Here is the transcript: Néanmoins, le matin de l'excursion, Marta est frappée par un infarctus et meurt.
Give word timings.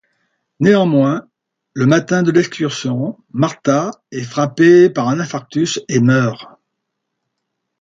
Néanmoins, 0.59 1.29
le 1.73 1.85
matin 1.85 2.23
de 2.23 2.31
l'excursion, 2.31 3.19
Marta 3.33 3.91
est 4.11 4.23
frappée 4.23 4.89
par 4.89 5.07
un 5.09 5.19
infarctus 5.19 5.79
et 5.89 5.99
meurt. 5.99 6.43